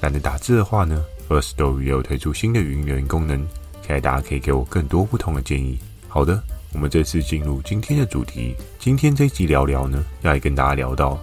[0.00, 3.38] 懒得打字的话呢，Firstory 也有推出新的语音留言功能，
[3.82, 5.78] 期待大家可以给我更多不同的建议。
[6.08, 8.56] 好的，我们这次进入今天的主题。
[8.78, 11.22] 今天这一集聊聊呢，要来跟大家聊到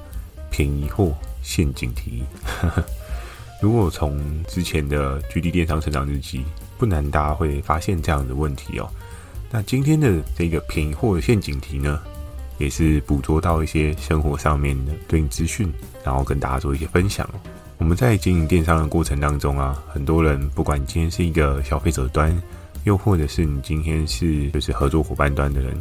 [0.51, 1.11] 便宜货
[1.41, 2.23] 陷阱题。
[3.59, 6.45] 如果从之前的 GD 电商成长日记，
[6.77, 8.87] 不难大家会发现这样的问题哦。
[9.49, 11.99] 那今天的这个便宜货的陷阱题呢，
[12.59, 15.73] 也是捕捉到一些生活上面的对应资讯，
[16.03, 17.27] 然后跟大家做一些分享。
[17.79, 22.35] 我们在经营电商的过程当中啊，很多人不管今天是一个消费者端，
[22.85, 25.79] 又或者是你今天是就是合作伙伴端的人，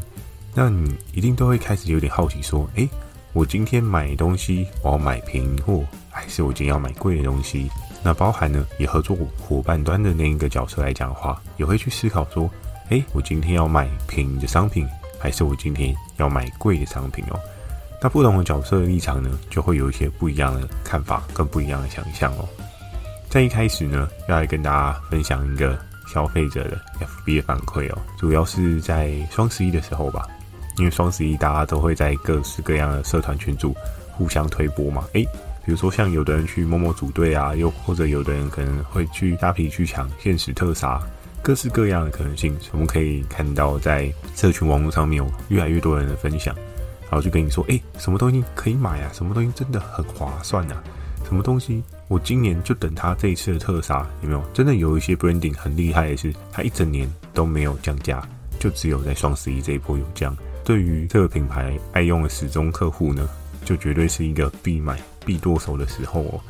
[0.54, 2.88] 那你一定都会开始有点好奇说，诶，
[3.32, 7.70] 我今天买东西，我要买便宜货，还是我今天要买贵的东西？
[8.02, 12.48] 那包含呢，以合作伙伴端的那一个角色来讲的话，也会去思考说，
[12.90, 14.86] 诶，我今天要买便宜的商品，
[15.18, 17.40] 还是我今天要买贵的商品哦？
[18.00, 22.48] 那不同的角色的立场呢，就会有一些不一样的看法，跟不一样的想象哦。
[23.28, 30.26] 在一开始呢，要来跟大家分享一个消费者的 FB 的反馈哦，主要是在双十一的时候吧，
[30.78, 33.74] 因为双十一大家都会在各式各样的社团群组
[34.12, 35.04] 互相推波嘛。
[35.14, 35.24] 诶，
[35.64, 41.00] 比如说像有的人去某某组队啊，又或者有的人可能会去虾皮去抢限时特杀，
[41.42, 46.54] 各式各样的可能性，我们可以看到在社群网络上面有越来越多人的分享。
[47.08, 49.10] 然后就跟你说，哎，什么东西可以买啊？
[49.12, 50.82] 什么东西真的很划算啊？
[51.24, 54.42] 什么东西我今年就等它这一次的特杀，有没有？
[54.54, 58.22] 真的有一些 branding 很厉害的是，它一整年都没有降价，
[58.60, 60.36] 就只有在双十一这一波有降。
[60.64, 63.28] 对于这个品牌爱用的始终客户呢，
[63.64, 66.40] 就绝对是一个必买必剁手的时候哦。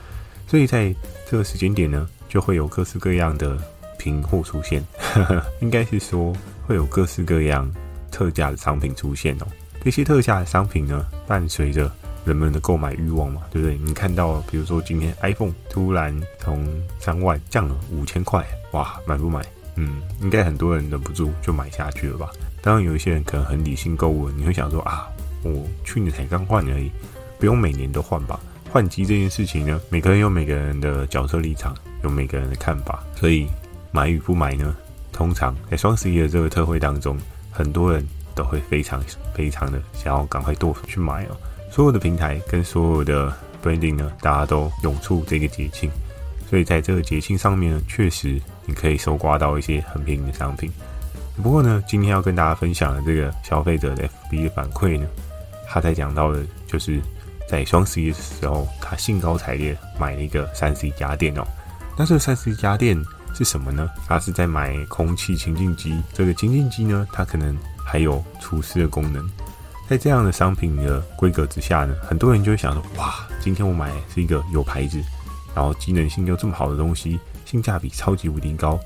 [0.47, 0.95] 所以在
[1.29, 3.59] 这个时间点呢，就会有各式各样的
[3.99, 6.35] 平货出现，呵呵，应该是说
[6.67, 7.71] 会有各式各样
[8.11, 9.47] 特价的商品出现哦。
[9.87, 11.89] 这些特价的商品呢，伴随着
[12.25, 13.79] 人们的购买欲望嘛，对不对？
[13.79, 16.67] 你看到，比如说今天 iPhone 突然从
[16.99, 19.47] 三万降了五千块，哇，买不买？
[19.77, 22.29] 嗯，应该很多人忍不住就买下去了吧？
[22.61, 25.07] 当然，有一些人可能很理性购物，你会想说啊，
[25.45, 26.91] 我去年才刚换而已，
[27.39, 28.41] 不用每年都换吧？
[28.73, 31.73] 换机这件事情呢，每个人有每个人的角色立场，
[32.03, 33.47] 有每个人的看法，所以
[33.93, 34.75] 买与不买呢，
[35.13, 37.17] 通常在双十一的这个特惠当中，
[37.53, 38.05] 很多人。
[38.37, 39.03] 都会非常
[39.35, 41.37] 非常的想要赶快剁手去买哦，
[41.73, 43.33] 所有的平台跟所有的
[43.65, 45.91] branding 呢，大家都涌出这个节庆，
[46.49, 50.71] 所以在这个节庆上面呢，确实你可以搜刮到一些很便宜的商品。
[51.43, 55.07] 不过呢，今天要跟大家分享的这个消费者的 FB 的反馈呢，
[55.67, 57.01] 他在讲到的就是
[57.49, 61.47] 在双十一的时候，他兴高采烈买了一个三 C 家电哦。
[61.97, 63.03] 那这个三 C 家电
[63.35, 63.91] 是什么呢？
[64.07, 67.57] 他是在买空气清净机，这个清净机呢，它可能。
[67.89, 69.25] 还有除湿的功能，
[69.89, 75.01] 在这样的商品的规格之下呢，很多人就会想说：哇，今天我买是一个有牌子，
[75.55, 78.79] 然后机能性又这么好的东西，性价比超级无敌高。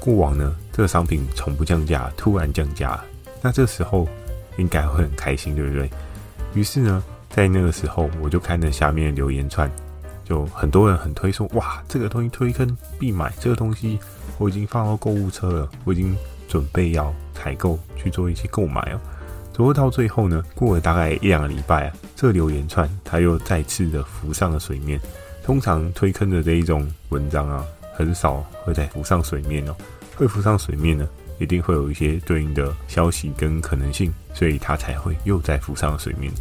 [0.00, 3.00] 过往呢，这个商品从不降价，突然降价，
[3.40, 4.08] 那这时候
[4.58, 5.88] 应该会很开心，对不对？
[6.54, 9.70] 于是呢，在那个时候，我就看着下面的留言串，
[10.24, 13.98] 就很多人很推说：哇，这个东西推坑必买，这个东西
[14.38, 16.16] 我已经放到购物车了，我已经。
[16.46, 19.00] 准备要采购去做一些购买哦，
[19.52, 24.98] 不过到最后呢，过了大概一两个礼拜啊，这留言串它又再次的浮上了水面。
[25.44, 27.62] 通常推坑的这一种文章啊，
[27.92, 29.76] 很少会再浮上水面哦。
[30.16, 31.06] 会浮上水面呢，
[31.38, 36.32] 一定会有一些对应的消息跟可能性，所以它才会又再浮上水面。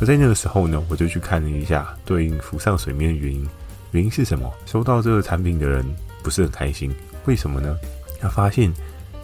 [0.00, 3.48] 而在那个时候呢，我就去看了一下对应浮上水面的原因，
[3.92, 4.52] 原因是什么？
[4.66, 5.84] 收到这个产品的人
[6.22, 6.94] 不是很开心，
[7.24, 7.76] 为什么呢？
[8.20, 8.70] 他发现。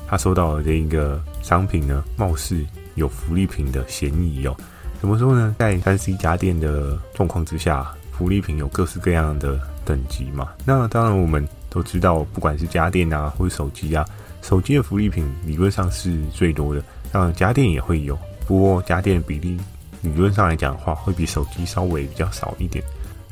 [0.06, 2.64] 他收到的这一个商品呢，貌似
[2.94, 4.56] 有福利品的嫌疑哦。
[5.00, 5.54] 怎么说呢？
[5.58, 10.48] 在三 C 家电的状况之下，福利品有各式各样的等级嘛。
[10.64, 14.04] 那当然我们都知道，不管是家电啊，或者手机啊，
[14.42, 16.82] 手机的福利品理论上是最多的。
[17.12, 19.58] 当然家电也会有，不过家电的比例
[20.02, 22.82] 理论上来讲的话，会比手机稍微比较少一点。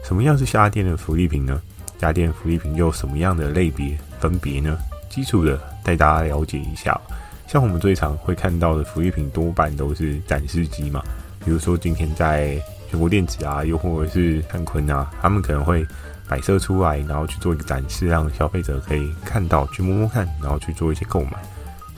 [0.03, 1.63] 什么样是家电的福利品呢？
[1.99, 4.77] 家电福利品又有什么样的类别分别呢？
[5.09, 6.99] 基础的带大家了解一下，
[7.47, 11.01] 像我们最常会看到的福利品，多半都是展示机嘛。
[11.45, 12.59] 比如说今天在
[12.91, 15.87] 全国电子啊，又或者是汉坤啊，他们可能会
[16.27, 21.33] 摆设出来，然后去做一个展示，让消费者可以看到，去摸摸看，然后去做一些购买。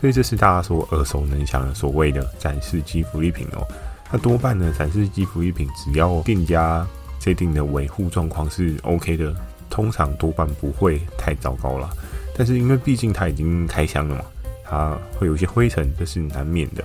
[0.00, 3.66] 所以这是大家所耳熟能详的所谓的展示机福利品哦。
[4.10, 6.86] 那多半呢，展示机福利品，只要店家
[7.20, 9.34] 设定的维护状况是 OK 的，
[9.70, 11.88] 通常多半不会太糟糕了。
[12.36, 14.24] 但是因为毕竟它已经开箱了嘛，
[14.64, 16.84] 它会有一些灰尘，这是难免的。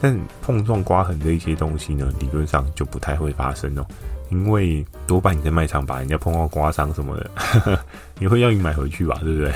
[0.00, 3.86] 但碰撞刮痕的一些东西呢，理论上就不太会发生哦。
[4.30, 7.84] 因为多半你在卖场把人家碰到刮伤什么的，
[8.18, 9.52] 你会要你买回去吧，对不对？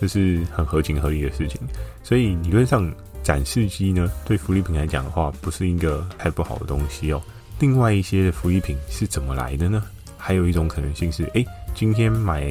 [0.00, 1.60] 这是很合情合理的事情。
[2.02, 2.90] 所以理论上
[3.22, 7.22] 展示机呢，对福利品来讲的话，不是一个太不好的东西哦。
[7.58, 9.82] 另外一些的福利品是怎么来的呢？
[10.16, 11.44] 还有一种可能性是，哎，
[11.74, 12.46] 今天买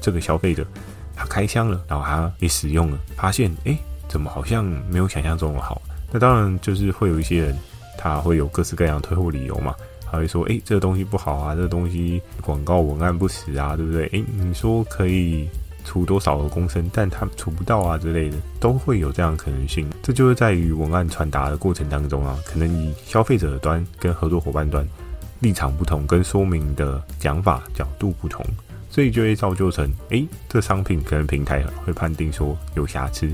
[0.00, 0.64] 这个消费者，
[1.14, 3.76] 他开箱了，然后他也使用了，发现，哎，
[4.08, 5.80] 怎么好像没有想象中的好？
[6.10, 7.58] 那当然就是会有一些人，
[7.98, 9.74] 他会有各式各样退货理由嘛。
[10.10, 14.06] 他会说，哎，这个东西不好啊，这个东西广告文案不实啊，对不对？
[14.12, 15.48] 哎，你说可以。
[15.84, 19.90] 出多少个公升，但他出不到啊之类的，都会有这样的可能性。
[20.00, 24.86] 这就是在于文案传达的过程当中啊，可能以消费者的端跟合作伙伴端
[25.40, 28.46] 立场不同，跟说明的讲法角度不同，
[28.92, 33.28] 所以就会造就成，诶，这商品可能平台会判定说有瑕疵，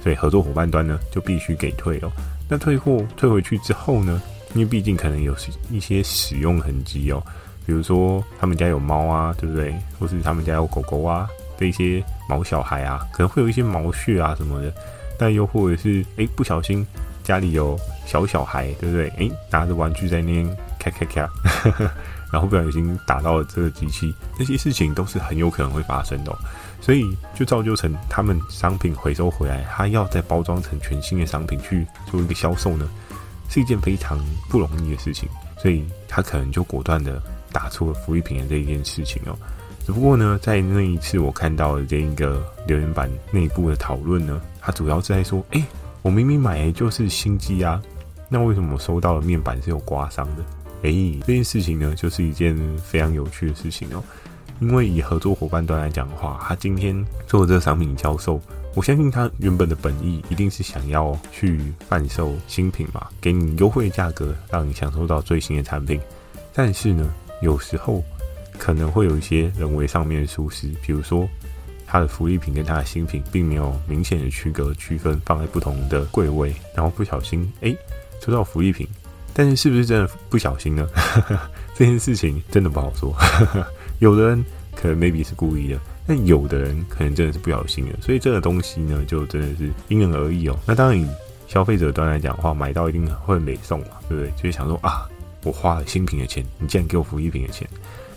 [0.00, 2.12] 所以合作伙伴端呢就必须给退哦。
[2.48, 4.22] 那退货退回去之后呢，
[4.54, 5.34] 因为毕竟可能有
[5.70, 7.20] 一些使用痕迹哦，
[7.66, 9.74] 比如说他们家有猫啊，对不对？
[9.98, 11.28] 或是他们家有狗狗啊。
[11.58, 14.72] 的一些毛小孩啊，可能会有一些毛屑啊什么的，
[15.16, 16.84] 但又或者是哎不小心
[17.22, 19.08] 家里有小小孩，对不对？
[19.10, 21.30] 哎，拿着玩具在那边咔咔咔，
[22.32, 26.36] 然后不小心打到了这个机器，这些事情都是很有可能会发生的。
[26.80, 32.88] 所以就造就成他们商品回收回来，他要再包装成全新的商品去做一个销售呢，
[33.48, 34.18] 是一件非常
[34.48, 35.28] 不容易的事情。
[35.58, 39.36] 所以他可能就果断的打出了福利品的这一件事情哦。
[39.86, 45.62] 只不过呢，在那一次我看到的这一个留言板内部的讨论呢，它主要是在说：哎，
[46.02, 47.80] 我明明买的就是新机啊，
[48.28, 50.42] 那为什么收到的面板是有刮伤的？
[50.82, 50.90] 哎，
[51.26, 54.02] 这件事情呢，就是一件非常有趣的事情哦。
[54.60, 58.40] 因为以合作伙伴端来讲的话，他今天做这个商品销售，
[58.74, 66.00] 我相信他原本的本意一定是想要去贩售新品嘛，给你优惠价格，让你享受到最新的产品。
[66.52, 68.02] 但是呢，有时候。
[68.58, 71.28] 可能会有一些人为上面的疏失，比如说
[71.84, 77.74] 它的福利品跟它的新品并没有明显的区隔区分，放在不同的柜位，然后不小心哎
[78.20, 78.86] 抽到福利品，
[79.34, 80.86] 但是是不是真的不小心呢？
[81.74, 83.14] 这件事情真的不好说。
[84.00, 84.44] 有的人
[84.74, 90.58] 可能 maybe 是故意的，但有的人可能真的是不小心的，所以这个东西呢，就真的是因人而异哦。
[90.66, 91.08] 那当然
[91.48, 94.30] 消费者端来讲的话，买到一定会美送嘛，对不对？
[94.32, 95.08] 就是想说啊，
[95.44, 97.68] 我花了新品的钱，你竟然给我福利品的钱。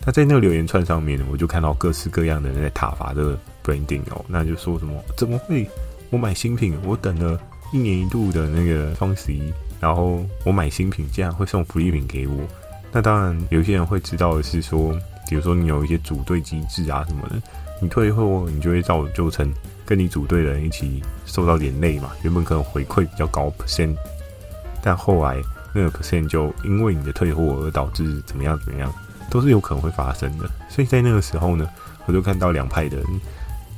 [0.05, 5.67] 那在那个留言串上面，呢我就看到各式各样的人在挞伐这个 branding 哦，那就说什么怎么会？
[6.11, 7.39] 我买新品，我等了
[7.73, 12.35] 一年一度的那个双十一，然后我买新品竟然会送福利品给我。
[12.91, 14.93] 那当然，有些人会知道的是说，
[15.29, 17.41] 比如说你有一些组队机制啊什么的，
[17.81, 19.51] 你退货你就会造就成
[19.85, 22.11] 跟你组队的人一起受到连累嘛。
[22.23, 23.95] 原本可能回馈比较高 percent，
[24.81, 25.41] 但后来
[25.73, 28.91] 那个 percent 就因为你的退货而导致怎么样怎么样。
[29.31, 31.67] 都是有可能会发生的，所以在那个时候呢，
[32.05, 33.05] 我就看到两派的人，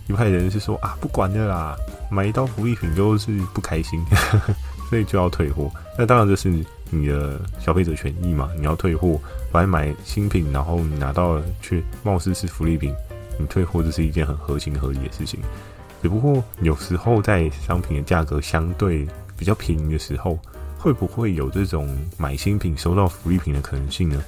[0.08, 1.74] 一派的人是说啊，不管的啦，
[2.12, 4.54] 买到福利品都是不开心，呵呵，
[4.90, 5.72] 所以就要退货。
[5.98, 6.50] 那当然这是
[6.90, 9.20] 你的消费者权益嘛，你要退货，
[9.52, 12.94] 反正买新品，然后你拿到了却貌似是福利品，
[13.38, 15.40] 你退货这是一件很合情合理的事情。
[16.02, 20.38] 只不过有时候在商品的价格相对比较便宜的时候，
[20.78, 24.24] 会不会有这种买新品收到福利品的可能性呢？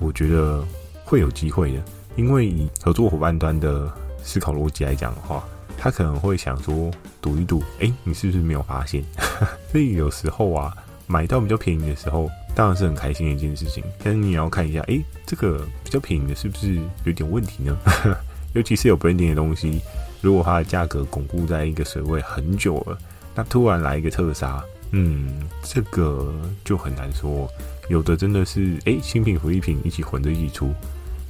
[0.00, 0.62] 我觉得
[1.04, 1.82] 会有机会的，
[2.16, 3.90] 因为以合作伙伴端的
[4.22, 5.42] 思考逻辑来讲的话，
[5.76, 6.90] 他可能会想说
[7.20, 9.04] 赌一赌，哎，你是不是没有发现？
[9.70, 10.74] 所以有时候啊，
[11.06, 13.82] 买到比较便宜的时候，当然是很开心的一件事情。
[14.02, 17.76] 但是你也要看一下，哎，这个比较便宜的是不是有点问题呢？
[18.54, 19.80] 尤其是有 branding 的东西，
[20.20, 22.96] 如果它的价格巩固在一个水位很久了，
[23.34, 24.62] 那突然来一个特杀，
[24.92, 26.32] 嗯，这个
[26.64, 27.50] 就很难说。
[27.88, 30.72] 有的真的是哎，新品福利品一起混着一起出，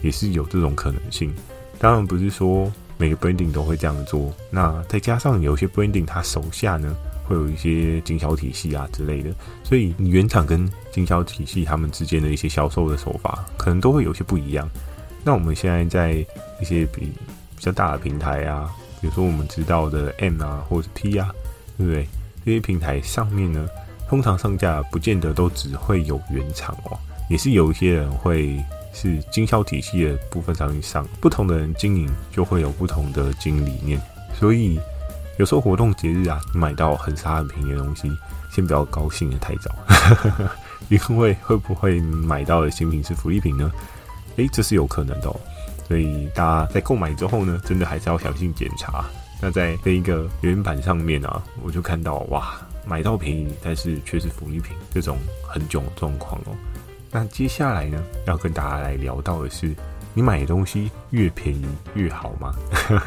[0.03, 1.35] 也是有这种可能性。
[1.79, 4.33] 当然不是说每个 branding 都会这样做。
[4.51, 6.97] 那再加上有些 branding 他手下呢
[7.27, 9.31] 会有一些经销体系啊之类的，
[9.63, 14.69] 所以你原厂跟经销体系他们之间的一些销售的手法，可能都会有些不一样。
[15.23, 16.13] 那我们现在在
[16.61, 17.13] 一些比
[17.57, 18.71] 比较大的平台啊，
[19.01, 21.31] 比如说我们知道的 M 啊或者 P 啊，
[21.79, 22.07] 对不对？
[22.45, 23.67] 这些平台上面呢，
[24.07, 26.99] 通常上架不见得都只会有原厂哦，
[27.31, 28.63] 也是有一些人会
[28.95, 34.01] 是经销体系的部分上，上不同的人经营就会有不同的经营理念，
[34.33, 34.81] 所以
[35.37, 38.11] 有时候活动节日啊，你买到很杀很便宜的东西，
[38.51, 39.75] 先不要高兴得太早，
[40.89, 43.71] 因为会不会买到的新品是福利品呢？
[44.37, 45.37] 诶，这是有可能的哦。
[45.87, 49.05] 所以大家在购买之后呢，真的还是要小心检查。
[49.43, 52.55] 那在这一个原版上面啊，我就看到哇，
[52.87, 56.57] 买到便宜，但是却是福利品，这种很囧状况哦。
[57.15, 59.73] 那接下来呢，要跟大家来聊到的是，
[60.15, 62.53] 你买的东西越便宜越好吗？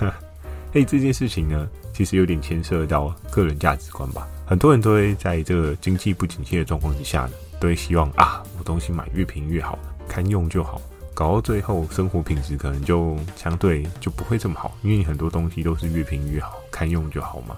[0.71, 4.25] 嘿，这件事情呢，其实有点牵涉到个人价值观吧。
[4.45, 10.81] 很多人都会在这个经济不景气的状况之下呢，都会希望啊，我东西买越便宜越好，堪用就好。
[11.13, 17.57] 搞到最后，生活品质可能就相对就不会这么好，因为你很多东西都是越便宜越好，堪用就好嘛。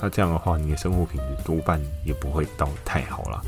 [0.00, 3.42] 那这样的话，你的生活品质多半也不会到太好啦。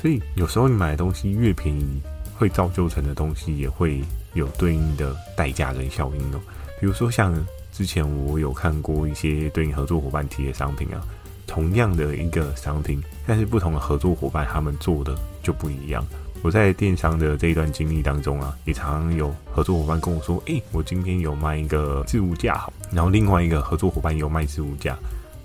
[0.00, 2.00] 所以有时候你买的东西越便宜，
[2.36, 4.02] 会造就成的东西也会
[4.34, 6.40] 有对应的代价跟效应哦。
[6.80, 7.34] 比如说像
[7.72, 11.02] 之前我有看过一些对应合作伙伴提的商品啊，
[11.46, 16.04] 同样的一个商品，但是不同的合作伙伴他们做的就不一样。
[16.40, 24.96] 我在电商的这一段经历当中啊，也常常有合作伙伴跟我说：“诶，我今天有卖一个置物架，好。”然后另外一个合作伙伴有卖置物架。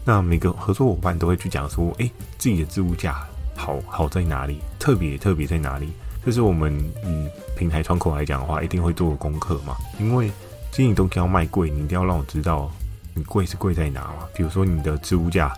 [0.05, 4.59] 那每个合作伙伴都会去讲说：“诶，自己的置物架好好在哪里？
[4.79, 5.91] 特别特别在哪里？”
[6.25, 6.73] 这是我们
[7.05, 9.75] 以平台窗口来讲的话，一定会做的功课嘛。
[9.99, 10.31] 因为
[10.71, 12.71] 经营东西要卖贵，你一定要让我知道
[13.13, 14.27] 你贵是贵在哪嘛。
[14.33, 15.53] 比如说你的置物架，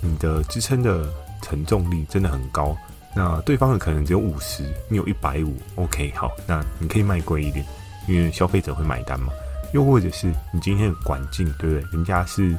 [0.00, 1.08] 你的支撑的
[1.42, 2.76] 承重力真的很高。
[3.14, 7.64] 那对方的可能只有五十，你有一百五，OK，好，那你可以卖贵一点，
[8.08, 9.32] 因为消费者会买单嘛。
[9.72, 11.92] 又或者是你今天的管境，对不对？
[11.92, 12.56] 人家是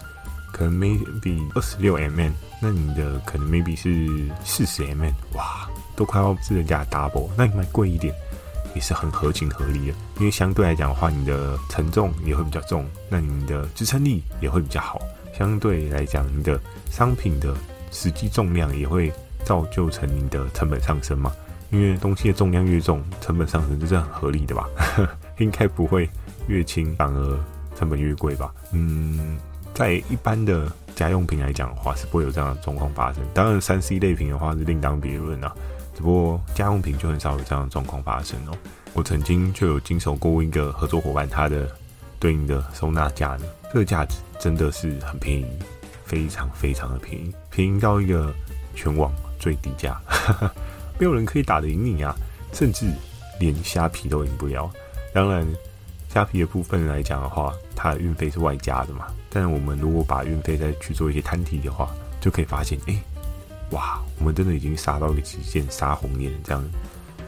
[0.51, 2.31] 可能 maybe 二十六 mm，
[2.61, 8.13] 那你的可能 maybe 是四十 mm，哇，都快要是人家的 double，那你卖贵一点
[8.75, 15.01] 也是很合情合理的，因为相对来讲的话，你的承重也会比较重，那你的支撑力也会比较好，
[15.37, 17.55] 相对来讲，你的商品的
[17.91, 19.11] 实际重量也会。
[19.43, 21.33] 造就成你的成本上升嘛？
[21.71, 24.69] 因为东西的重量越重，成本上升这是很合理的吧？
[25.39, 26.07] 应该不会
[26.45, 27.39] 越轻反而
[27.75, 28.53] 成本越贵吧？
[28.71, 29.39] 嗯，
[29.81, 33.23] 在一般的家用品来讲的话，是不会有这样的状况发生。
[33.33, 35.51] 当然，三 C 类品的话是另当别论啊。
[35.95, 38.55] 只不过家用品就很少有这样的状况发生哦。
[38.93, 41.67] 我曾经就有经手过一个合作伙伴，他的
[42.19, 45.47] 对应的收纳架呢，这个价值真的是很便宜，
[46.05, 48.31] 非常非常的便宜，便宜到一个
[48.75, 49.11] 全网。
[49.39, 49.99] 最低价，
[50.99, 52.15] 没有人可以打得赢你啊！
[52.53, 52.85] 甚至
[53.39, 54.71] 连虾皮都赢不了。
[55.11, 55.43] 当然，
[56.13, 59.07] 虾皮的部分来讲的话，它的运费是外加的嘛。
[59.29, 61.89] 但我们如果把运费再去做一些摊提的话，
[62.19, 63.01] 就可以发现，哎，
[63.71, 66.61] 哇，我们真的已经杀到一个极限，杀红眼这样。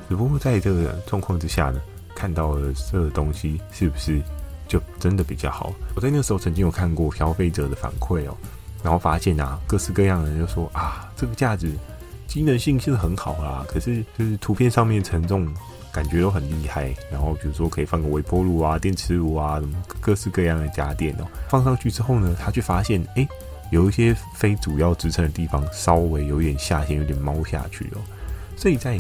[0.10, 1.82] 只不过在这个状况之下呢，
[2.14, 4.22] 看到了这个东西是不是
[4.68, 5.74] 就真的比较好？
[5.96, 8.36] 我在那时候曾经有看过消费者的反馈哦，
[8.84, 11.72] 然后发现啊，各式各样的人就说啊，这个价值。
[12.26, 15.54] 机能性是很好啦，可是就是图片上面承重
[15.94, 21.28] 感觉都很厉害，然后比如说可以放个微波炉啊、电磁炉啊，什么各式各样的家电哦。
[21.48, 23.28] 放上去之后呢，他却发现，哎，
[23.70, 28.02] 有一些非主要支撑的地方稍微有点下陷，有点猫下去哦。
[28.58, 28.98] 所以在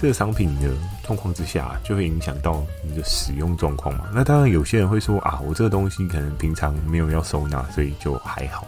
[0.00, 0.70] 这个商品的
[1.04, 4.04] 状况之下，就会影响到你的使用状况嘛。
[4.14, 8.66] 那当然有些人会说啊，我这个东西可能平常没有要收纳，所以就还好。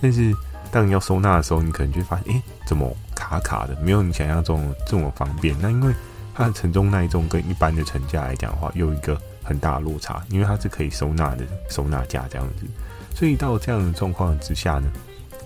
[0.00, 0.34] 但是
[0.70, 2.92] 当你要收纳的时候，你可能就发现，哎，怎么？
[3.14, 5.56] 卡卡的，没有你想象中这么方便。
[5.60, 5.94] 那因为
[6.34, 12.66] 它的承重耐重跟一般的层架来讲的话，有一个很大的落差，因为它是可以收纳的收纳架这样子。
[13.14, 14.90] 所以到这样的状况之下呢，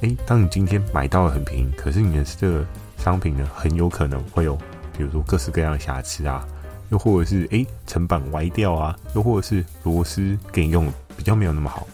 [0.02, 2.64] 诶，当你今天买到了很便宜，可是你的这个
[2.98, 4.56] 商品呢，很有可能会有，
[4.96, 6.46] 比如说各式各样的瑕疵啊，
[6.90, 11.86] 又或者是诶层板歪掉啊，又或者是螺丝给你用比较没有那么好。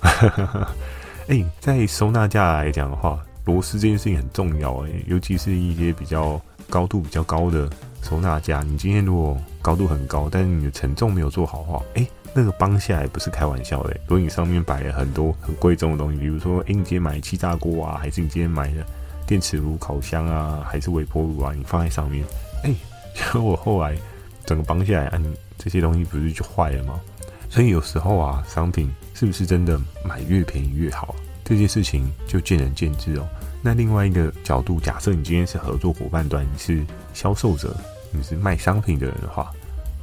[1.29, 3.19] 诶，在收纳架来讲的话。
[3.45, 7.69] 螺丝这件事情很重要诶，尤其是一些比较高度比较高的
[8.03, 8.63] 收纳架。
[8.63, 13.97] 你今天如果高度很高，但是你的承重没有做好的话，诶，那个绑下来不是开玩笑的。
[14.07, 18.85] 如果你上面摆了很多很贵重的东西，比如说，诶，你今天买气炸锅啊，还是你今天买的
[19.27, 22.25] 电磁炉、烤箱啊，还是微波炉啊，你放在上面，
[22.65, 22.75] 诶，
[23.15, 23.97] 结果我后来
[24.45, 25.23] 整个绑下来，啊，
[25.57, 27.01] 这些东西不是就坏了吗？
[27.49, 31.15] 所以有时候啊，商品是不是真的买越便宜越好？
[31.45, 33.29] 这件事情就见仁见智哦。
[33.65, 37.77] 那另外一个角度，假设你今天是合作伙伴端，你是销售者，
[38.11, 39.53] 你是卖商品的人的话，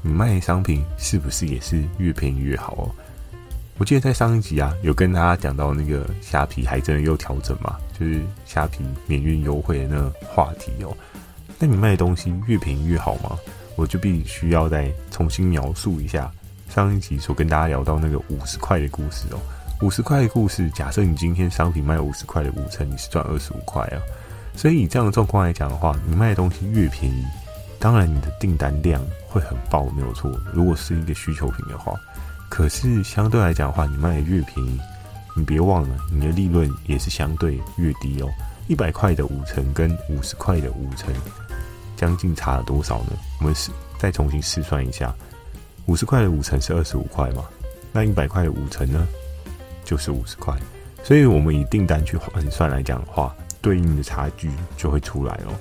[0.01, 2.89] 你卖商品是不是也是越便宜越好哦？
[3.77, 10.95] 我记得在上一集啊，有跟大家讲到那个虾皮还真的又调整嘛，就是虾皮免运优惠的那个话题哦。
[11.59, 13.37] 那你卖的东西越便宜越好吗？
[13.75, 16.31] 我就必须要再重新描述一下
[16.69, 19.39] 上一集所跟大家聊到那个五十块的故事哦。
[19.81, 23.97] 五十块的故事，假设你今天商品卖五十块的五成，你是赚二十五块啊。
[24.53, 27.23] 所以以这样的状况来讲的话，你卖的东西越便宜，
[27.79, 30.29] 当然你的订单量会很爆，没有错。
[30.53, 31.97] 如果是一个需求品的话，
[32.49, 34.77] 可是相对来讲的话，你卖的越便宜，
[35.33, 38.27] 你别忘了你的利润也是相对越低哦。
[38.67, 41.13] 一百块的五成跟五十块的五成，
[41.95, 43.13] 将近差了多少呢？
[43.39, 45.15] 我们试再重新试算一下，
[45.85, 47.45] 五十块的五成是二十五块嘛？
[47.93, 49.07] 那一百块的五成呢？
[49.89, 50.55] 就是五十块，
[51.01, 55.53] 所以我们以订单去换算来讲的话，对应的差距就会出来哦。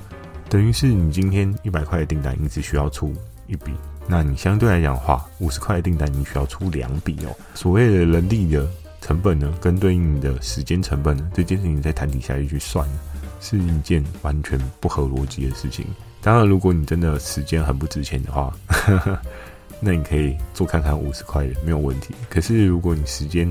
[0.51, 3.15] 等于是你今天一百块的订单，你只需要出
[3.47, 3.73] 一笔，
[4.07, 7.35] 那你相对来讲的话，五十块的订单你需要出两笔哦。
[7.55, 8.69] 所谓的人力的
[9.01, 12.87] 成本呢，跟对应的时间成本呢，这件事情在谈底下去算，
[13.41, 15.87] 是一件完全不合逻辑的事情。
[16.21, 18.55] 当然，如果你真的时间很不值钱的话，
[19.81, 22.15] 那你可以做看看五十块的没有问题。
[22.29, 23.51] 可是如果你时间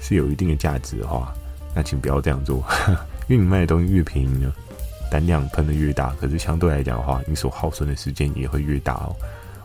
[0.00, 1.32] 是有一定的价值的话，
[1.74, 2.64] 那请不要这样做，
[3.28, 4.52] 因为你卖的东西越便宜呢，
[5.10, 9.14] 单量喷得越大，可是相对来讲的话，你所耗损的时间也会越大哦。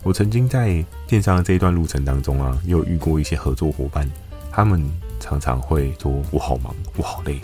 [0.04, 4.10] 我曾经在电商的这一段路程当中啊，也有遇过一些合作伙伴，
[4.52, 4.84] 他们
[5.20, 7.40] 常常会说：“我好忙，我好累。”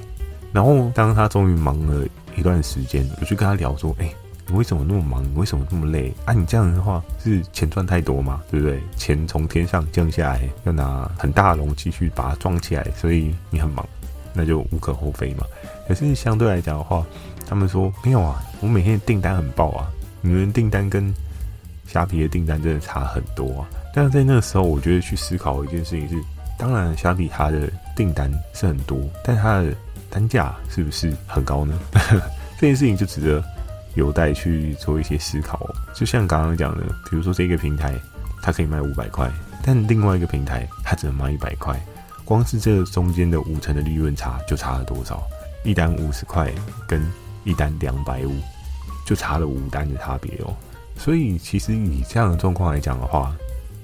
[0.52, 4.12] 然后当他终于忙了一段时间，我就跟他聊说：“哎、”
[4.50, 5.24] 你为什么那么忙？
[5.24, 6.34] 你为什么那么累啊？
[6.34, 8.42] 你这样的话是钱赚太多嘛？
[8.50, 8.82] 对不对？
[8.96, 13.86] 钱从天上降下来，要拿很大的容器去把它装起来，所以你很忙，
[14.34, 15.46] 那就无可厚非嘛。
[15.88, 17.06] 可是相对来讲的话，
[17.46, 19.88] 他们说没有啊，我每天的订单很爆啊，
[20.22, 21.14] 你们订单跟
[21.86, 23.68] 虾皮的订单真的差很多啊。
[23.94, 26.16] 但是在那个时候，我觉得去思考一件事情是：
[26.58, 29.74] 当然虾皮它的订单是很多，但它的
[30.10, 31.78] 单价是不是很高呢？
[32.60, 33.44] 这件事情就值得。
[33.98, 37.96] 有待去做一些思考，就像刚刚讲的，比如说这个平台
[38.44, 39.28] 它可以卖五百块，
[39.64, 41.76] 但另外一个平台它只能卖一百块，
[42.24, 45.24] 光是这中间的五成的利润差就差了多少？
[45.64, 46.54] 一单五十块
[46.88, 47.04] 跟
[47.44, 48.36] 一单两百五，
[49.04, 50.56] 就差了五单的差别哦。
[50.96, 53.36] 所以其实以这样的状况来讲的话，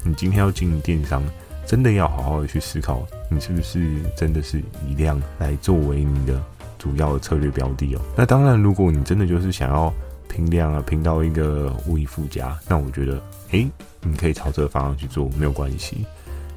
[0.04, 1.23] 你今天要经营电商，
[1.65, 6.39] 真的要好好的去思考，你是不是真的是以量来作为你的。
[6.84, 9.93] 主要的策略标的哦，那当然，如果你真的就是想要
[10.28, 16.06] 拼量啊，拼到一个无以复加，那我觉得，诶，你可以朝这个方向去做，没有关系。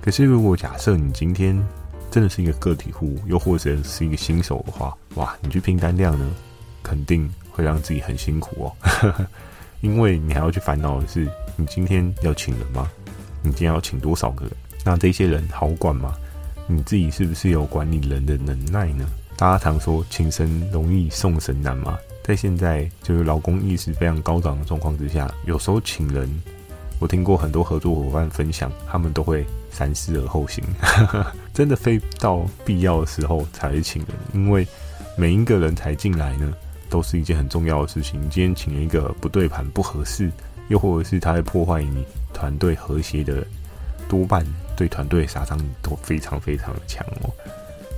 [0.01, 1.57] 可是，如果假设你今天
[2.11, 6.29] 真的是一个个体户，又或者是一个新手的话，哇，你去拼单量呢，
[6.83, 9.25] 肯定会让自己很辛苦哦，
[9.81, 12.91] 因为你还要去烦恼的是，你今天要请人吗？
[13.45, 14.53] 你今天要请多少个人？
[14.85, 16.17] 那这些人好管吗？
[16.67, 19.07] 你自己是不是有管理人的能耐呢？
[19.39, 26.27] 大家常说请神容易送神难嘛，在现在就是劳工意识非常高涨的状况之下，有时候请人，
[26.99, 30.65] 我听过很多合作伙伴分享，他们都会三思而后行，
[31.53, 34.67] 真的非到必要的时候才会请人，因为
[35.19, 36.51] 每一个人才进来呢，
[36.89, 38.19] 都是一件很重要的事情。
[38.31, 40.33] 今天请了一个不对盘、不合适，
[40.69, 43.47] 又或者是他在破坏你团队和谐的，
[44.09, 44.43] 多半
[44.75, 47.31] 对团队杀伤力都非常非常的强哦。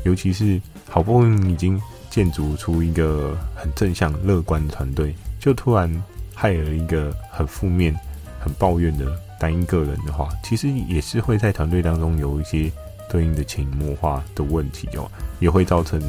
[0.05, 5.91] 尤其是好不容易已经建筑出一个很正向、乐观的团队，就突然
[6.35, 7.95] 害了一个很负面、
[8.41, 9.07] 很抱怨的
[9.39, 12.71] 单一个人的话，其实也是会在团队当中有一些
[13.09, 16.01] 对应的潜移默化的问题哦，也会造成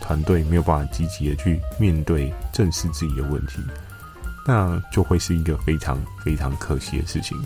[0.00, 3.60] 团队没有办法积极的去面对、正视自己的问题，
[4.46, 7.36] 那就会是一个非常非常可惜的事情。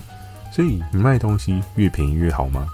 [0.53, 2.69] 所以，你卖东西越便宜越好吗？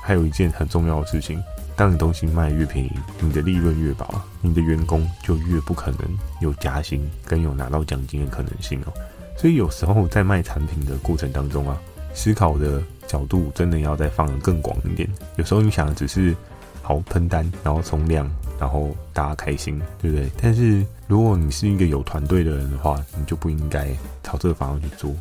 [0.00, 1.42] 还有一件很重要的事情。
[1.76, 4.08] 当你东西卖越便宜，你的利润越薄，
[4.40, 6.00] 你的员工就越不可能
[6.40, 8.92] 有加薪跟有拿到奖金的可能性哦。
[9.36, 11.78] 所以有时候在卖产品的过程当中啊，
[12.14, 15.06] 思考的角度真的要再放得更广一点。
[15.36, 16.34] 有时候你想的只是
[16.80, 18.26] 好喷单，然后冲量，
[18.58, 20.30] 然后大家开心，对不对？
[20.40, 23.86] 但是如果你是一个有团队的人的话，你就不应该
[24.22, 25.14] 朝这个方向去做，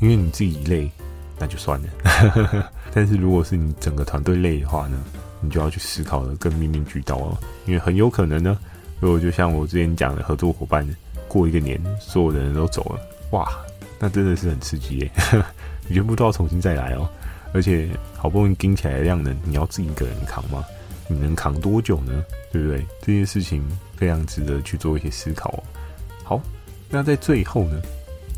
[0.00, 0.90] 因为你自己累，
[1.38, 2.68] 那就算了。
[2.92, 5.00] 但是如果是你整个团队累的话呢？
[5.42, 8.56] 你就要去思考的更面面俱到哦，因为很有可能呢，
[9.00, 10.88] 如果就像我之前讲的，合作伙伴
[11.28, 13.00] 过一个年，所有的人都走了，
[13.32, 13.50] 哇，
[13.98, 15.10] 那真的是很刺激耶，
[15.88, 17.08] 你全部都要重新再来哦，
[17.52, 20.64] 而且好不容易盯起来的量能，你要自己一个人扛吗？
[21.08, 22.24] 你能扛多久呢？
[22.52, 22.86] 对不对？
[23.00, 23.62] 这件事情
[23.96, 25.62] 非常值得去做一些思考。
[26.22, 26.40] 好，
[26.88, 27.82] 那在最后呢，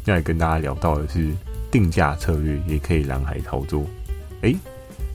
[0.06, 1.30] 要来跟大家聊到的是
[1.70, 3.84] 定价策略也可以蓝海操作，
[4.40, 4.56] 诶。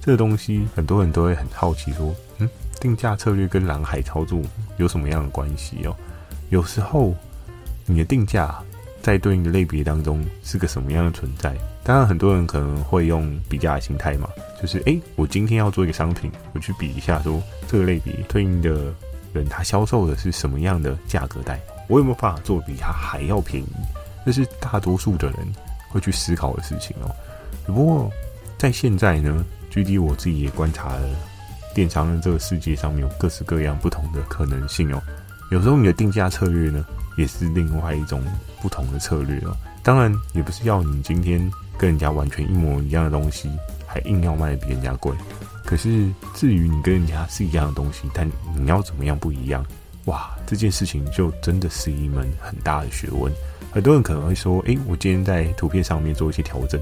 [0.01, 4.41] 这个东西很多人都会很好奇，说，嗯，定价策略跟蓝海操作
[4.77, 5.95] 有什么样的关系哦？
[6.49, 7.13] 有时候
[7.85, 8.55] 你的定价
[9.01, 11.55] 在对应的类别当中是个什么样的存在？
[11.83, 14.29] 当然，很多人可能会用比价的心态嘛，
[14.61, 18.93] 就是诶，我今天要做一个商品，我去比一下说，说这个类别对应的
[19.33, 23.67] 人他销售的是什么样的价格带，我有没有办法做比他还要便宜？
[24.25, 25.37] 这是大多数的人
[25.89, 27.09] 会去思考的事情哦。
[27.65, 28.11] 只不过
[28.57, 31.09] 在现在呢，具体我自己也观察了，
[31.73, 35.01] 电商的这个世界上面有各式各样不同的可能性哦。
[35.51, 36.85] 有时候你的定价策略呢，
[37.17, 38.23] 也是另外一种
[38.61, 39.55] 不同的策略哦。
[39.81, 41.39] 当然，也不是要你今天
[41.77, 43.49] 跟人家完全一模一样的东西，
[43.87, 45.11] 还硬要卖比人家贵。
[45.65, 49.65] 可是至于你跟人家是一样的东西，但你要怎么样不一样？
[50.05, 53.31] 哇，这件事情就真的是一门很大的学问。
[53.71, 56.79] 很多人可能会说：“诶，我今天在图片上面做一些调整。”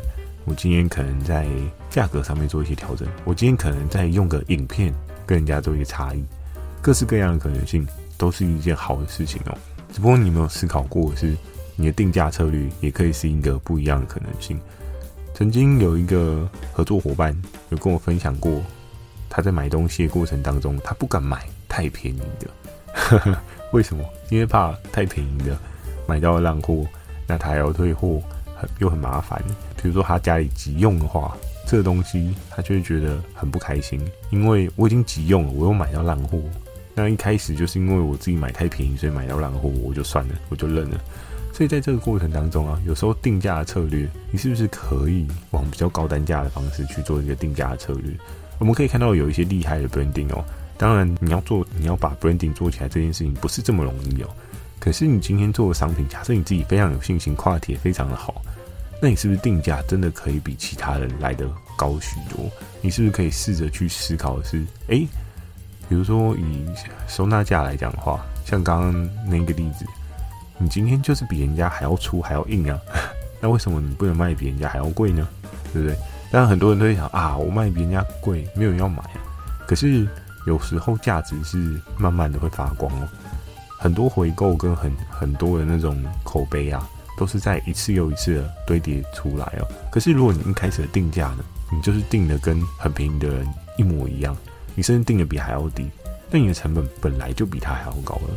[0.50, 1.45] 我今天可能在
[1.89, 4.93] 价格上面做一些调整，我今天可能在用个影片
[5.26, 6.23] 跟人家做一些差异，
[6.82, 7.86] 各式各样的可能性
[8.17, 9.58] 都是一件好的事情哦。
[9.91, 11.36] 只不过你有没有思考过，是
[11.76, 14.58] 你的定价策略也可以是一个不一样的可能性？
[15.34, 17.36] 曾经有一个合作伙伴
[17.67, 18.63] 有跟我分享过，
[19.30, 23.38] 他在买东西的过程当中，他不敢买太便宜的，
[23.73, 24.02] 为什么？
[24.30, 25.60] 因为怕太便宜的
[26.07, 26.85] 买到烂货，
[27.27, 28.21] 那他还要退货。
[28.59, 29.39] 很又很麻烦，
[29.79, 36.39] 比如说他家里急用的话，这个东西他就会觉得很不开心，因为我已经急用了，我又买到烂货。
[36.95, 40.99] 那一开始就是因为我自己买太便宜，所以买到烂货，我就算了，我就认了。
[41.53, 48.11] 所以在这个过程当中啊，有时候定价的策略，你是不是可以往比较高单价的方式去做一个定价的策略？
[48.57, 50.43] 我们可以看到有一些厉害的 branding 哦，
[50.79, 54.29] 当然你要做，你要把 branding 做起来这件事情不是这么容易哦。
[54.79, 58.41] 可是你今天做的商品，假设你自己非常有信心，跨铁非常的好，
[59.01, 62.49] 那你是不是定价真的可以比其他人来得高许多？
[62.81, 65.05] 你是不是可以试着去思考的是，哎，
[65.89, 66.65] 比如说以
[67.07, 69.85] 收纳架来讲的话，像刚刚那个例子，
[70.57, 72.79] 你今天就是比人家还要粗还要硬啊，
[73.41, 75.27] 那为什么你不能卖比人家还要贵呢？
[75.73, 75.97] 对不对？
[76.31, 79.19] 当然很多人都会想啊，我卖比人家贵，没有人要买啊。
[79.67, 80.07] 可是
[80.45, 81.57] 有时候价值是
[81.97, 83.07] 慢慢的会发光哦。
[83.77, 86.87] 很多回购跟很很多的那种口碑啊，
[87.17, 89.67] 都是在一次又一次的堆叠出来哦。
[89.91, 94.35] 可是如果你一开始的定价呢，你就是定的跟很便宜的人一模一样，
[94.75, 95.89] 你甚至定的比还要低，
[96.31, 98.35] 那你的成本本来就比他还要高了。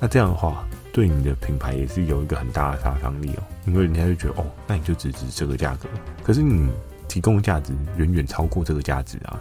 [0.00, 5.88] 那这样的话，对你的品牌也是有一个很大的杀伤力哦，因为人家就觉得哦，那你就只值这个价格，
[6.22, 6.68] 可是你
[7.08, 9.38] 提供价值远远超过这个价值啊。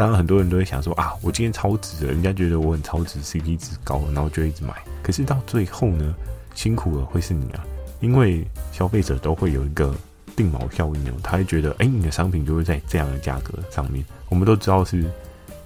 [0.00, 4.72] 当然，很多人都会想说啊，我今天超值了，人家觉得我很超值，CP 值高，然后就一直买。
[5.02, 6.14] 可是到最后呢，
[6.54, 7.62] 辛苦了会是你啊，
[8.00, 9.94] 因为消费者都会有一个
[10.34, 14.02] 定锚效应哦，他会觉得，哎，你的商品就会在这样的价格上面。
[14.30, 15.04] 我们都知道是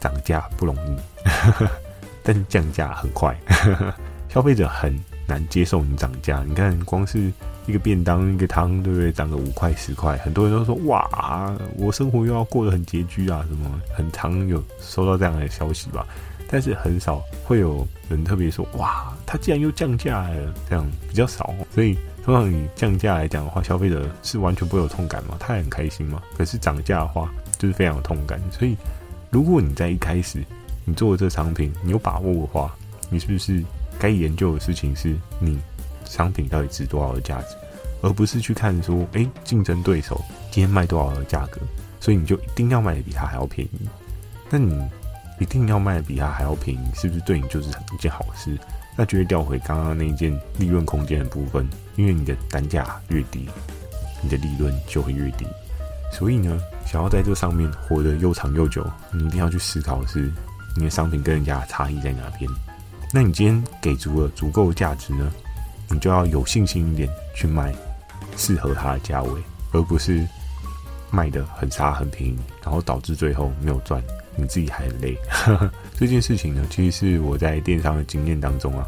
[0.01, 0.97] 涨价不容易，
[2.25, 3.39] 但是降价很快，
[4.29, 4.93] 消费者很
[5.29, 6.43] 难接受你涨价。
[6.45, 7.33] 你看，光是。
[7.67, 9.11] 一个便当，一个汤，对不对？
[9.11, 16.07] 涨个五块十块，很多人都说哇，我生活又要过得很拮据啊，什么很常有收到这样的消息吧。
[16.47, 21.55] 但是很少会有人特别说哇，他竟然又降价了，这样比较少。
[21.75, 26.23] 所以通常以降价来讲的话，消费者是完全不会有痛感嘛，他也很开心嘛。
[26.37, 28.39] 可是涨价的话，就是非常有痛感。
[28.53, 28.77] 所以
[29.31, 30.45] 如果你在一开始
[30.85, 32.77] 你做的这个商品，你有把握的话，
[33.09, 33.65] 你是不是
[33.99, 35.59] 该研究的事情是你？
[36.05, 37.57] 商品到底值多少的价值，
[38.03, 41.61] 而不是去看说，哎，竞争对手今天卖多少的价格，
[42.01, 43.89] 所以你就一定要卖的比他还要便宜。
[44.51, 44.81] 那你
[45.41, 48.59] 一定要卖的比他还要便宜，是不是对你就是一件好事？
[48.97, 53.49] 那就会调回刚刚那一件利润空间的部分，因为你的单价越低，
[54.23, 55.45] 你的利润就会越低。
[56.13, 60.31] 所以呢，想要在这上面活得又长又久，你一定要去思考的是
[60.77, 62.49] 你的商品跟人家的差异在哪边。
[63.13, 65.29] 那你今天给足了足够的价值呢？
[65.95, 67.73] 你就要有信心一点去卖
[68.37, 69.31] 适合它的价位，
[69.71, 70.27] 而不是
[71.09, 74.03] 卖得很差很便宜，然后导致最后没有赚，
[74.35, 75.17] 你自己还很累。
[75.97, 78.85] 这件事情呢，其实是我在电商的经验当中啊，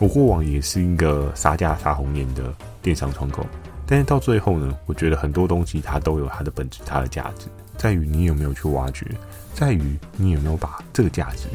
[0.00, 3.46] 我过往也是一个杀价杀红眼的电商窗口，
[3.86, 7.46] 但是到最后呢，我觉得很多东西它都有它的本质，它的价值
[7.78, 9.06] 在于你有没有去挖掘，
[9.54, 11.46] 在于你有没有把这个价值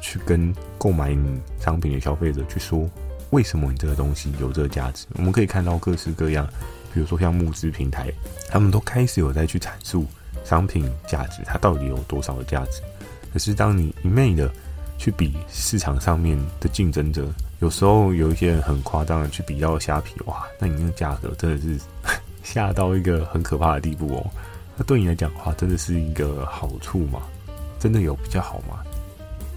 [0.00, 2.90] 去跟购买你商品的消费者去说。
[3.30, 5.06] 为什么你这个东西有这个价值？
[5.14, 6.46] 我们可以看到各式各样，
[6.94, 8.12] 比如说像募资平台，
[8.48, 10.06] 他们都开始有在去阐述
[10.44, 12.80] 商品价值，它到底有多少的价值。
[13.32, 14.50] 可是当你一昧的
[14.96, 17.26] 去比市场上面的竞争者，
[17.58, 21.78] 有时候有一些人很夸张的去比较虾皮，哇，那你那个价格真的是
[22.42, 24.30] 吓到一个很可怕的地步哦。
[24.76, 27.22] 那对你来讲的话，真的是一个好处吗？
[27.78, 28.82] 真的有比较好吗？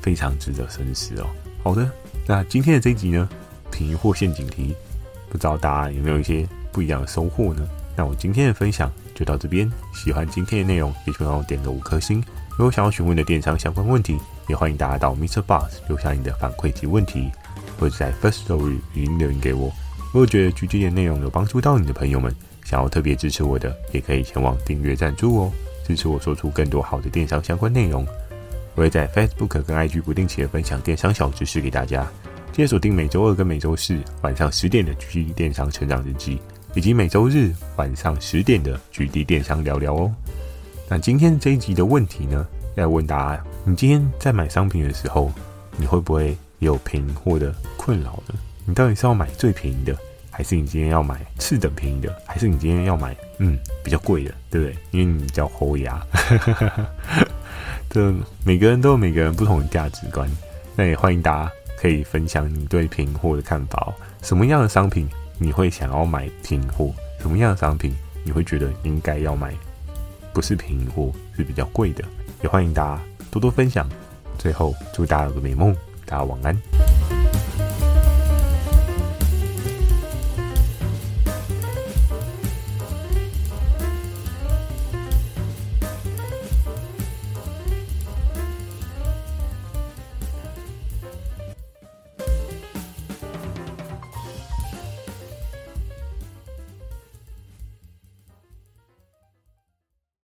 [0.02, 1.28] 非常值得深思哦。
[1.64, 1.90] 好的，
[2.26, 3.30] 那今天的这一集呢？
[3.80, 4.76] 便宜货陷阱题，
[5.30, 7.66] 不知道大家有没有一些不一样的收获呢？
[7.96, 9.72] 那我今天的分享就到这边。
[9.94, 12.22] 喜欢今天的内容，也请帮我点个五颗星。
[12.58, 15.42] 如果想要询问的电商相关问题，也欢迎大家到 Mr.
[15.42, 17.32] Boss 留下你的反馈及问题，
[17.80, 19.72] 或者在 First Story 语音留言给我。
[20.12, 25.52] 如果觉得 GD 的内容有帮助到你的朋友们，想要特别支持我的，也可以前往订阅赞助哦，
[25.88, 28.06] 支持我说出更多好的电商相关内容。
[28.76, 32.06] 我会在 Facebook 跟 IG 不定期的分享电商小知识给大家。
[32.60, 36.42] 记得锁定每周二跟每周四晚上十点的 GD 电商成长日记，
[36.74, 40.14] 以及每周日晚上十点的 GD 电商聊聊哦。
[40.90, 42.46] 那今天这一集的问题呢，
[42.76, 45.32] 要问大家：你今天在买商品的时候，
[45.78, 48.36] 你会不会有便宜货的困扰呢？
[48.66, 49.98] 你到底是要买最便宜的，
[50.30, 54.78] 还是你今天要买次等便宜的，还是你今天要买嗯比较贵的，对不对？
[54.92, 56.06] 因为你叫侯牙，
[57.90, 60.30] 这每个人都有每个人不同的价值观。
[60.76, 61.52] 那也欢迎大家。
[61.80, 63.94] 可以分享你对平货的看法。
[64.22, 66.92] 什么样的商品你会想要买平货？
[67.22, 69.54] 什么样的商品你会觉得应该要买
[70.34, 72.04] 不是平货，是比较贵的？
[72.44, 73.88] 也欢迎大家多多分享。
[74.38, 76.89] 最后，祝大家有个美梦，大家晚安。